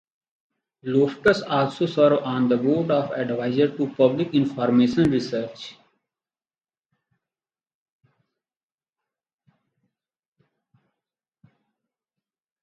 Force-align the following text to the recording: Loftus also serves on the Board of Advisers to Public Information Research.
Loftus 0.81 1.43
also 1.43 1.85
serves 1.85 2.23
on 2.23 2.49
the 2.49 2.57
Board 2.57 2.89
of 2.89 3.11
Advisers 3.11 3.77
to 3.77 3.93
Public 3.93 4.33
Information 4.33 5.11
Research. 5.11 5.75